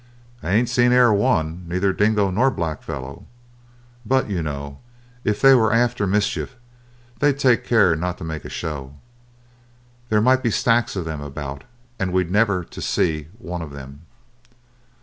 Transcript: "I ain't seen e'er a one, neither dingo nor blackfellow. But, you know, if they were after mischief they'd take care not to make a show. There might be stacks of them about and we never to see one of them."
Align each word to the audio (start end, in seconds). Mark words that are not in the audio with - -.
"I 0.41 0.49
ain't 0.53 0.67
seen 0.67 0.91
e'er 0.91 1.09
a 1.09 1.15
one, 1.15 1.63
neither 1.67 1.93
dingo 1.93 2.31
nor 2.31 2.49
blackfellow. 2.49 3.25
But, 4.03 4.31
you 4.31 4.41
know, 4.41 4.79
if 5.23 5.39
they 5.41 5.53
were 5.53 5.71
after 5.71 6.07
mischief 6.07 6.55
they'd 7.19 7.37
take 7.37 7.63
care 7.63 7.95
not 7.95 8.17
to 8.17 8.23
make 8.23 8.43
a 8.43 8.49
show. 8.49 8.95
There 10.09 10.19
might 10.19 10.41
be 10.41 10.49
stacks 10.49 10.95
of 10.95 11.05
them 11.05 11.21
about 11.21 11.65
and 11.99 12.11
we 12.11 12.23
never 12.23 12.63
to 12.63 12.81
see 12.81 13.27
one 13.37 13.61
of 13.61 13.73
them." 13.73 14.07